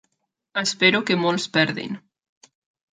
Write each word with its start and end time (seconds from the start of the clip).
Espero 0.61 1.03
que 1.11 1.19
molts 1.27 1.47
perdin. 1.59 1.97